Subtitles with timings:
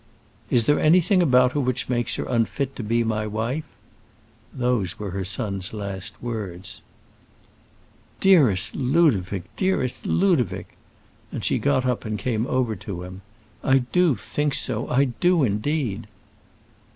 [0.49, 3.65] "Is there anything about her which makes her unfit to be my wife?"
[4.51, 6.81] Those were her son's last words.
[8.19, 10.69] "Dearest Ludovic, dearest Ludovic!"
[11.31, 13.21] and she got up and came over to him,
[13.63, 16.07] "I do think so; I do, indeed."